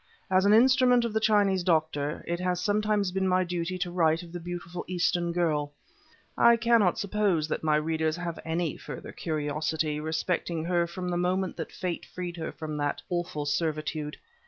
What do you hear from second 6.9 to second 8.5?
suppose that my readers have